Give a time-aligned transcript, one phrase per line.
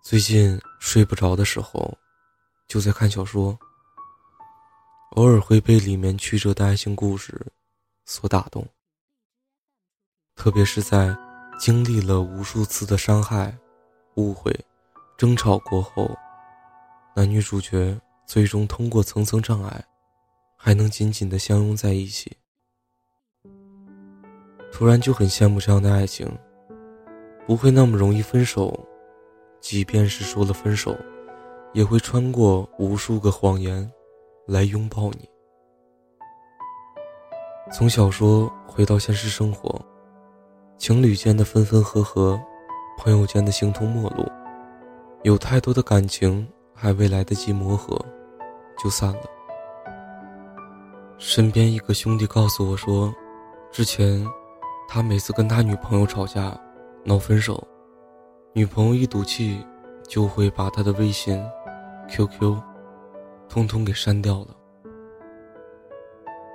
[0.00, 1.96] 最近睡不着的时候，
[2.66, 3.58] 就在看小说，
[5.10, 7.46] 偶尔会被里面曲折的爱情故事
[8.06, 8.66] 所打动。
[10.34, 11.14] 特别是在
[11.58, 13.54] 经历了无数次的伤害、
[14.14, 14.54] 误会、
[15.18, 16.16] 争吵过后，
[17.14, 19.84] 男女主角最终通过层层障碍，
[20.56, 22.34] 还能紧紧的相拥在一起。
[24.72, 26.26] 突然就很羡慕这样的爱情，
[27.46, 28.86] 不会那么容易分手，
[29.60, 30.96] 即便是说了分手，
[31.72, 33.90] 也会穿过无数个谎言，
[34.46, 35.28] 来拥抱你。
[37.72, 39.80] 从小说回到现实生活，
[40.78, 42.40] 情侣间的分分合合，
[42.96, 44.24] 朋友间的形同陌路，
[45.22, 47.98] 有太多的感情还未来得及磨合，
[48.82, 49.24] 就散了。
[51.18, 53.14] 身边一个兄弟告诉我说，
[53.70, 54.26] 之前。
[54.90, 56.58] 他每次跟他女朋友吵架、
[57.04, 57.62] 闹分手，
[58.54, 59.64] 女朋友一赌气
[60.08, 61.40] 就会把他的微信、
[62.08, 62.56] QQ，
[63.48, 64.48] 通通给删掉了。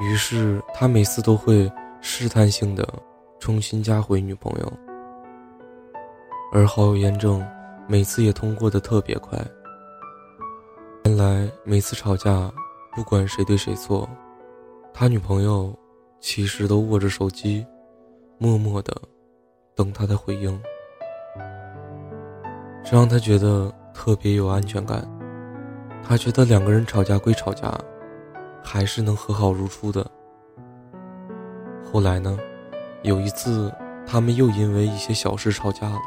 [0.00, 2.86] 于是他每次都会试探性的
[3.38, 4.72] 重新加回女朋友，
[6.52, 7.46] 而好友验证
[7.86, 9.38] 每次也通过的特别快。
[11.04, 12.50] 原来每次吵架，
[12.94, 14.08] 不管谁对谁错，
[14.92, 15.72] 他女朋友
[16.18, 17.64] 其实都握着手机。
[18.36, 18.92] 默默的
[19.76, 20.60] 等他的回应，
[22.84, 25.04] 这让他觉得特别有安全感。
[26.06, 27.72] 他觉得两个人吵架归吵架，
[28.62, 30.06] 还是能和好如初的。
[31.90, 32.38] 后来呢，
[33.02, 33.72] 有一次
[34.06, 36.00] 他们又因为一些小事吵架了，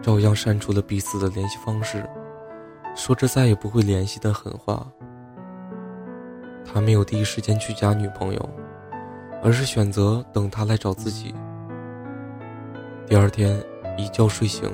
[0.00, 2.08] 照样删除了彼此的联系方式，
[2.94, 4.86] 说着再也不会联系的狠话。
[6.64, 8.50] 他没有第一时间去加女朋友。
[9.46, 11.34] 而是选择等他来找自己。
[13.06, 13.62] 第二天
[13.98, 14.72] 一觉睡醒，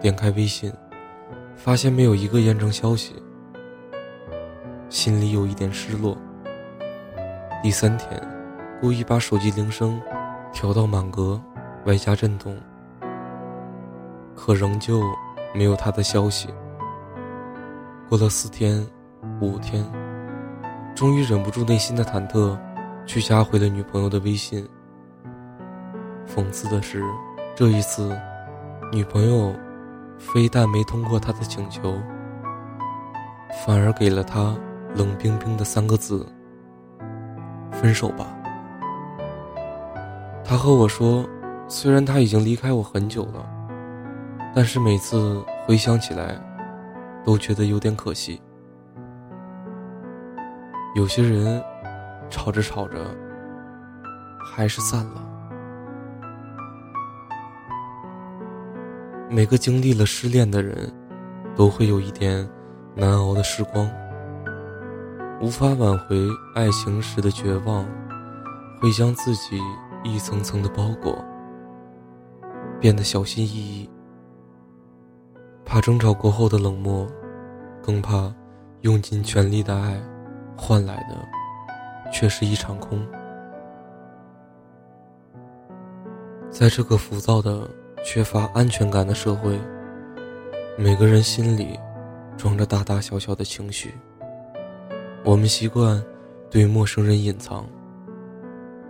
[0.00, 0.72] 点开微信，
[1.56, 3.14] 发现没有一个验证消息，
[4.88, 6.16] 心里有一点失落。
[7.62, 8.20] 第三天，
[8.80, 10.00] 故意把手机铃声
[10.52, 11.40] 调到满格，
[11.84, 12.56] 外加震动，
[14.34, 15.02] 可仍旧
[15.54, 16.48] 没有他的消息。
[18.08, 18.86] 过了四天、
[19.40, 19.84] 五天，
[20.94, 22.58] 终于忍不住内心的忐忑。
[23.08, 24.68] 去加回了女朋友的微信。
[26.26, 27.04] 讽刺的是，
[27.54, 28.10] 这一次，
[28.92, 29.54] 女朋友
[30.18, 31.94] 非但没通过他的请求，
[33.64, 34.56] 反而给了他
[34.94, 36.26] 冷冰冰的三个字
[37.72, 38.26] ：“分手吧。”
[40.44, 41.28] 他和我说，
[41.68, 43.46] 虽然他已经离开我很久了，
[44.54, 46.40] 但是每次回想起来，
[47.24, 48.40] 都觉得有点可惜。
[50.94, 51.62] 有些人。
[52.28, 52.98] 吵着吵着，
[54.44, 55.22] 还是散了。
[59.36, 60.90] 每个经历了失恋的人，
[61.54, 62.48] 都会有一点
[62.94, 63.86] 难熬的时光。
[65.42, 67.86] 无法挽回爱情时的绝望，
[68.80, 69.60] 会将自己
[70.02, 71.22] 一层层的包裹，
[72.80, 73.90] 变得小心翼翼，
[75.66, 77.06] 怕争吵过后的冷漠，
[77.82, 78.34] 更怕
[78.80, 80.02] 用尽全力的爱
[80.56, 81.14] 换来的。
[82.10, 83.06] 却是一场空。
[86.48, 87.68] 在这个浮躁的、
[88.08, 89.58] 缺乏安全感的社会，
[90.78, 91.76] 每个人心里
[92.36, 93.92] 装着大大小小的情绪。
[95.24, 96.00] 我们习惯
[96.48, 97.66] 对陌生人隐藏，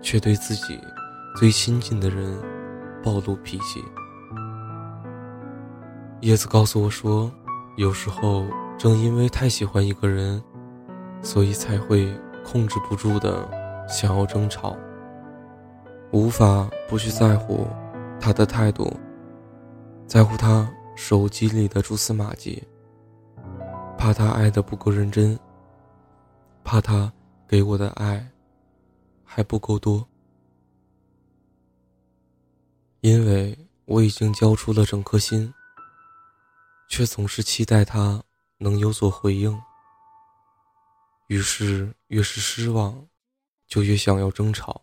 [0.02, 0.78] 却对自己
[1.34, 2.38] 最亲近的人
[3.02, 3.82] 暴露脾气。
[6.20, 7.32] 叶子告诉我说，
[7.78, 8.44] 有时候
[8.76, 10.42] 正因为太喜欢一个人，
[11.22, 12.06] 所以才会。
[12.48, 13.44] 控制不住的
[13.88, 14.76] 想要争吵，
[16.12, 17.66] 无法不去在乎
[18.20, 18.96] 他的态度，
[20.06, 22.62] 在乎他手机里的蛛丝马迹，
[23.98, 25.38] 怕他爱的不够认真，
[26.62, 27.12] 怕他
[27.46, 28.24] 给我的爱
[29.24, 30.06] 还不够多，
[33.00, 35.52] 因为我已经交出了整颗心，
[36.88, 38.22] 却总是期待他
[38.58, 39.60] 能有所回应。
[41.26, 43.04] 于是，越是失望，
[43.66, 44.82] 就越想要争吵。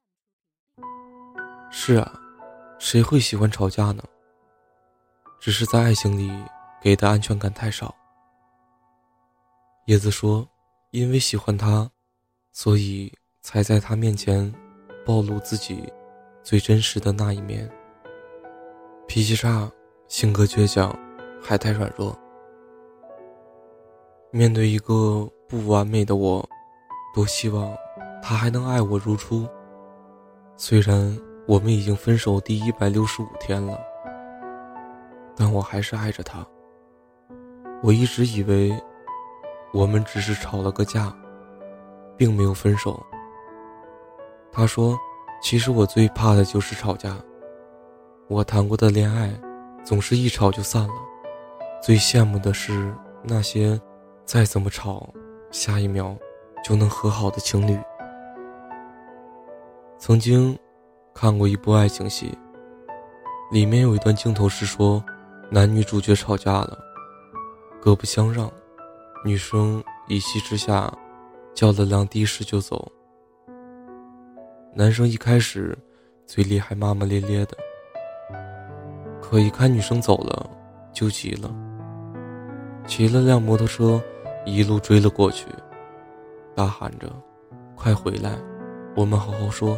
[1.71, 2.13] 是啊，
[2.77, 4.03] 谁会喜欢吵架呢？
[5.43, 6.31] 只是在爱情里
[6.81, 7.93] 给的安全感太少。
[9.87, 10.47] 叶子说
[10.91, 11.91] ：“因为喜欢他，
[12.53, 13.11] 所以
[13.41, 14.49] 才在他面前
[15.05, 15.83] 暴露自己
[16.43, 17.69] 最真实的那一面。
[19.05, 19.69] 脾气差，
[20.07, 20.97] 性格倔强，
[21.41, 22.17] 还太软弱。
[24.31, 26.49] 面对一个……”不完美的我，
[27.13, 27.75] 多希望
[28.23, 29.45] 他还能爱我如初。
[30.55, 31.15] 虽然
[31.47, 33.77] 我们已经分手第一百六十五天了，
[35.35, 36.45] 但我还是爱着他。
[37.81, 38.71] 我一直以为，
[39.73, 41.13] 我们只是吵了个架，
[42.15, 43.03] 并没有分手。
[44.51, 44.97] 他说
[45.41, 47.17] ：“其实我最怕的就是吵架。
[48.27, 49.33] 我谈过的恋爱，
[49.83, 50.93] 总是一吵就散了。
[51.81, 53.79] 最羡慕的是那些，
[54.25, 55.09] 再怎么吵，
[55.51, 56.15] 下一秒
[56.63, 57.77] 就能和好的情侣。”
[59.97, 60.57] 曾经
[61.13, 62.37] 看过一部爱情戏，
[63.51, 65.03] 里面有一段镜头是说，
[65.53, 66.79] 男女主角吵架了。
[67.79, 68.51] 各不相让，
[69.23, 70.91] 女生一气之下
[71.53, 72.91] 叫了辆的士就走。
[74.73, 75.77] 男生一开始
[76.25, 77.55] 嘴里还骂骂咧咧的，
[79.21, 80.49] 可一看女生走了
[80.91, 81.53] 就急了，
[82.87, 84.01] 骑了辆摩托车
[84.47, 85.45] 一路追了过去，
[86.55, 87.07] 大喊着
[87.77, 88.39] ：“快回来，
[88.95, 89.77] 我们好好说。”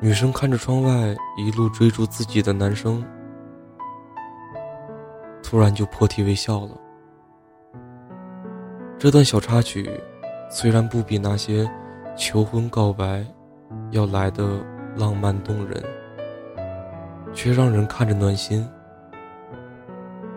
[0.00, 3.04] 女生看着窗外一路追逐自己的男生。
[5.52, 6.70] 突然就破涕为笑了。
[8.98, 10.00] 这段小插曲，
[10.48, 11.70] 虽然不比那些
[12.16, 13.22] 求婚告白
[13.90, 14.64] 要来的
[14.96, 15.84] 浪漫动人，
[17.34, 18.66] 却让人看着暖心。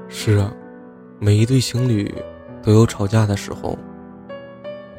[0.10, 0.52] 是啊，
[1.18, 2.14] 每一对情侣
[2.62, 3.78] 都有吵架的时候。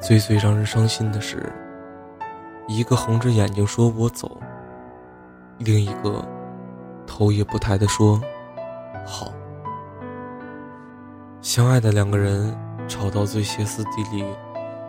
[0.00, 1.52] 最最让人伤心的是，
[2.66, 4.40] 一个红着眼睛说我走，
[5.58, 6.26] 另一个
[7.06, 8.18] 头也不抬的说
[9.04, 9.30] 好。
[11.46, 12.52] 相爱的两个人
[12.88, 14.24] 吵到最歇斯底里、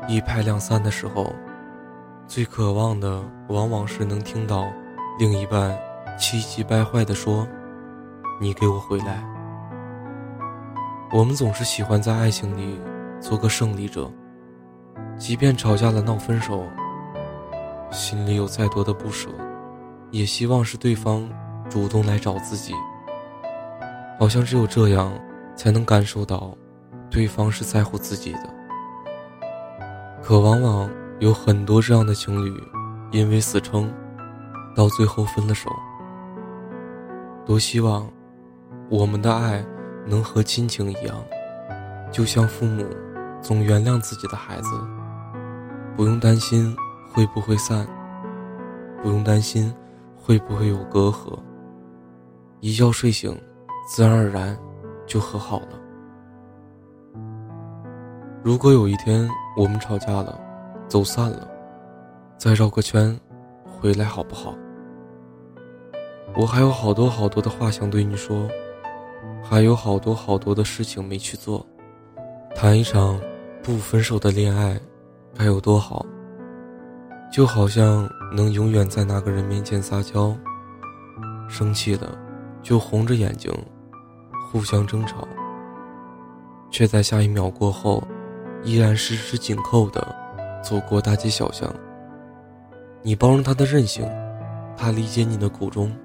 [0.08, 1.32] 一拍两散的时候，
[2.28, 4.68] 最渴望的往往是能听到
[5.20, 5.78] 另一半
[6.18, 7.48] 气急败坏地说
[8.42, 9.24] ：“你给我回来。”
[11.14, 12.82] 我们总是喜欢在爱情里
[13.22, 14.12] 做个胜利者，
[15.16, 16.66] 即便吵架了闹分手，
[17.92, 19.30] 心里有再多的不舍，
[20.10, 21.30] 也希望是对方
[21.70, 22.74] 主动来找自己。
[24.20, 25.14] 好像只有这样。
[25.58, 26.56] 才能感受到，
[27.10, 28.56] 对方是在乎自己的。
[30.22, 30.90] 可往往
[31.20, 32.64] 有很多这样的情侣，
[33.12, 33.92] 因为死撑，
[34.76, 35.70] 到最后分了手。
[37.46, 38.08] 多希望，
[38.90, 39.66] 我们的爱
[40.06, 41.16] 能和亲情一样，
[42.12, 42.86] 就像父母
[43.42, 44.70] 总原谅自己的孩子，
[45.96, 46.76] 不用担心
[47.12, 47.88] 会不会散，
[49.02, 49.74] 不用担心
[50.16, 51.40] 会不会有隔阂。
[52.60, 53.36] 一觉睡醒，
[53.90, 54.58] 自然而然。
[55.08, 55.80] 就和好了。
[58.44, 59.28] 如果有一天
[59.58, 60.40] 我们吵架了，
[60.88, 61.48] 走散了，
[62.38, 63.20] 再绕个圈，
[63.66, 64.54] 回来好不好？
[66.36, 68.48] 我还有好多好多的话想对你说，
[69.42, 71.66] 还有好多好多的事情没去做。
[72.56, 73.20] 谈一场
[73.64, 74.80] 不分手的恋爱，
[75.34, 76.06] 该有多好？
[77.32, 80.36] 就好像能永远在那个人面前撒娇，
[81.50, 82.18] 生气了
[82.62, 83.52] 就红着眼睛。
[84.52, 85.28] 互相争吵，
[86.72, 88.02] 却在下一秒过后，
[88.64, 90.16] 依然十指紧扣的
[90.64, 91.74] 走过大街小巷。
[93.04, 94.06] 你包容他的任性，
[94.76, 95.96] 他理解你的苦衷。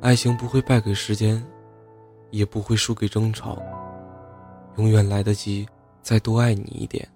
[0.00, 1.44] 爱情不会败给时间，
[2.30, 3.60] 也不会输给争吵，
[4.76, 5.68] 永远来得及
[6.00, 7.06] 再多爱你一点，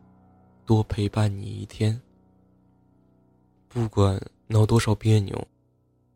[0.66, 1.98] 多陪伴你一天。
[3.68, 5.48] 不管闹多少别扭，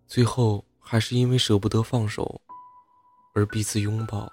[0.06, 2.40] 最后还是因为舍不得放手。
[3.38, 4.28] 而彼此拥抱，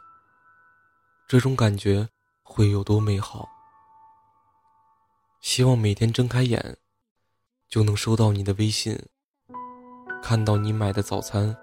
[1.28, 2.10] 这种感觉
[2.42, 3.48] 会有多美好？
[5.42, 6.76] 希望每天睁开眼，
[7.70, 9.00] 就能收到你的微信，
[10.24, 11.56] 看到你买的早餐，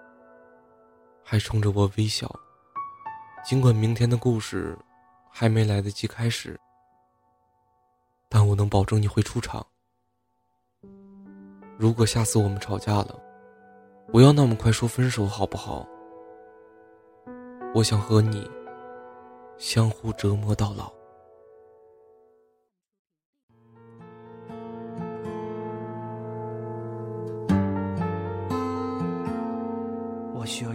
[1.24, 2.32] 还冲着我微笑。
[3.44, 4.78] 尽管明天的故事
[5.28, 6.56] 还没来得及开始，
[8.28, 9.66] 但我能保证你会出场。
[11.76, 13.20] 如果下次我们吵架了，
[14.12, 15.84] 不要那么快说分手，好不好？
[17.74, 18.46] 我想和你
[19.56, 20.92] 相互折磨到老。
[30.34, 30.74] 我需要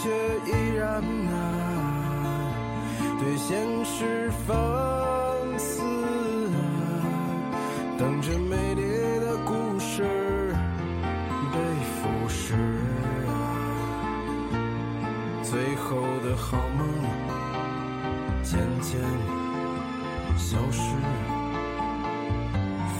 [0.00, 0.08] 却
[0.46, 1.34] 依然啊，
[3.18, 4.56] 对现实放
[5.58, 5.82] 肆
[6.54, 6.56] 啊，
[7.98, 8.82] 等着美丽
[9.18, 10.54] 的故事
[11.52, 11.58] 被
[11.96, 12.54] 腐蚀
[13.26, 13.30] 啊，
[15.42, 16.86] 最后的好梦
[18.44, 19.00] 渐渐
[20.36, 20.94] 消失，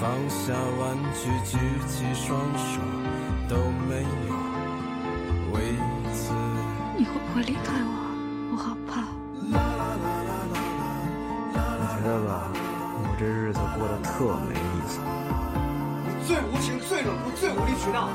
[0.00, 2.80] 放下玩具，举起双手
[3.48, 3.54] 都
[3.88, 4.08] 没有
[5.52, 5.56] 为
[6.12, 6.57] 此。
[6.98, 7.92] 你会不会离开我？
[8.50, 9.04] 我好怕。
[11.80, 14.98] 我觉得吧，我这日子过得特没意思。
[16.26, 18.08] 最无情、最冷酷、最无理取闹。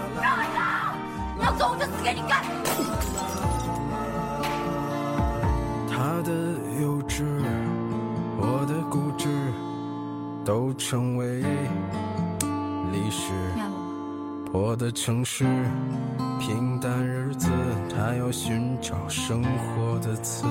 [1.38, 2.44] 你要走我就死给你看。
[5.88, 6.30] 他的
[6.82, 7.24] 幼稚，
[8.38, 9.30] 我的固执，
[10.44, 11.42] 都成为
[14.54, 14.60] 吗？
[14.60, 15.44] 破的城市，
[16.40, 17.50] 平淡日子，
[17.90, 20.46] 他要寻找生活的刺。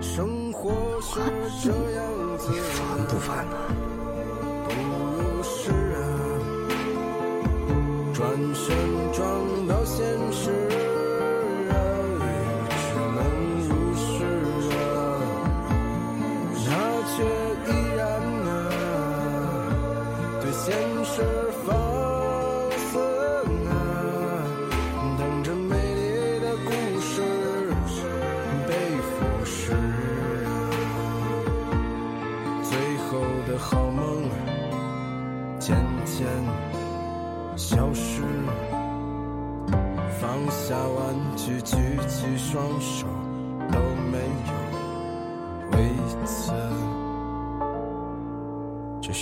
[0.00, 0.70] 生活
[1.02, 1.18] 是
[1.60, 3.56] 这样子，你烦不烦呢？
[4.68, 6.00] 不是啊，
[8.14, 8.76] 转身
[9.12, 10.67] 撞到现实